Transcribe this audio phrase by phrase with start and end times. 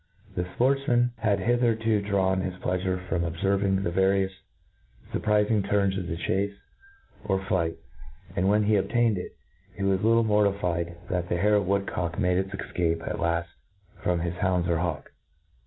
[0.33, 4.31] The fportfman had hitherto drawn his pleafurc from obferving the various
[5.13, 6.55] furprir fing turns of the chace
[7.23, 7.75] or flight;
[8.35, 9.35] and when he obtained it,
[9.75, 13.49] he was little mortified that the hare or woodcock made its efcape at laft
[14.01, 15.11] from his hounds or hawk.